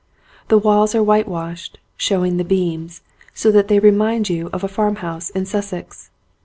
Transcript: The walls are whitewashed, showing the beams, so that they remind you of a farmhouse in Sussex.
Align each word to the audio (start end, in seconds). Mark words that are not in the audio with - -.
The 0.47 0.57
walls 0.57 0.95
are 0.95 1.03
whitewashed, 1.03 1.77
showing 1.95 2.37
the 2.37 2.43
beams, 2.43 3.01
so 3.35 3.51
that 3.51 3.67
they 3.67 3.77
remind 3.77 4.29
you 4.29 4.49
of 4.51 4.63
a 4.63 4.67
farmhouse 4.67 5.29
in 5.29 5.45
Sussex. 5.45 6.09